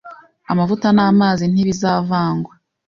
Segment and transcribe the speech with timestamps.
[0.51, 2.53] Amavuta namazi ntibizavangwa.